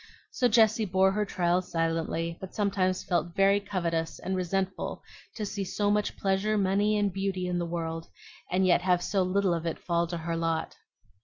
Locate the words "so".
0.31-0.47, 5.63-5.91, 9.03-9.21